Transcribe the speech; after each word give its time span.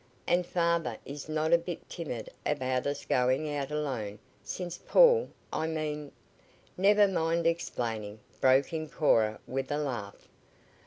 And 0.25 0.47
father 0.47 0.97
is 1.05 1.29
not 1.29 1.53
a 1.53 1.59
bit 1.59 1.87
timid 1.87 2.31
about 2.43 2.87
us 2.87 3.05
going 3.05 3.53
out 3.55 3.69
alone 3.69 4.17
since 4.41 4.75
Paul 4.79 5.29
I 5.53 5.67
mean" 5.67 6.11
"Never 6.75 7.07
mind 7.07 7.45
explaining," 7.45 8.19
broke 8.39 8.73
in 8.73 8.89
Cora 8.89 9.39
with 9.45 9.71
a 9.71 9.77
laugh. 9.77 10.27